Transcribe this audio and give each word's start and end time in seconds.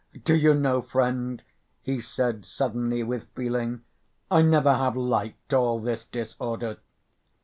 Do 0.23 0.33
you 0.35 0.55
know, 0.55 0.81
friend," 0.81 1.43
he 1.83 1.99
said 2.01 2.43
suddenly, 2.43 3.03
with 3.03 3.27
feeling, 3.35 3.83
"I 4.31 4.41
never 4.41 4.73
have 4.73 4.97
liked 4.97 5.53
all 5.53 5.77
this 5.79 6.05
disorder." 6.05 6.77